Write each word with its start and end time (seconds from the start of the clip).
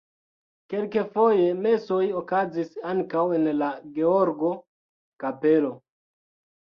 Kelkfoje 0.73 1.43
mesoj 1.65 1.99
okazis 2.23 2.73
ankaŭ 2.93 3.25
en 3.41 3.45
la 3.61 3.71
Georgo-kapelo. 3.99 5.71